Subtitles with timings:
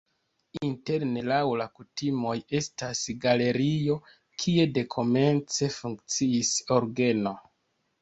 [0.67, 4.01] Interne laŭ la kutimoj estas galerio,
[4.43, 7.41] kie dekomence funkciis orgeno.